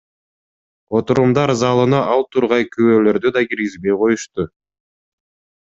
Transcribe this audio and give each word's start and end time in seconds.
Отурумдар 0.99 1.53
залына 1.59 1.99
ал 2.15 2.25
тургай 2.37 2.67
күбөлөрдү 2.77 3.35
да 3.37 3.47
киргизбей 3.53 3.97
коюшту! 4.05 4.51